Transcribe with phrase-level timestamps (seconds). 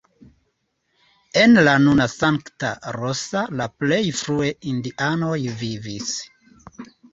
[1.41, 6.19] En la nuna Santa Rosa la plej frue indianoj vivis.